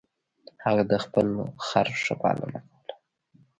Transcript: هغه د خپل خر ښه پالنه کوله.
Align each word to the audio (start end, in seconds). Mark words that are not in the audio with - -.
هغه 0.63 0.83
د 0.91 0.93
خپل 1.03 1.27
خر 1.67 1.87
ښه 2.03 2.15
پالنه 2.21 2.59
کوله. 2.69 2.91